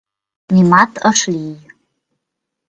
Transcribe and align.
Нимат 0.53 0.91
ыш 1.11 1.19
лий. 1.33 1.57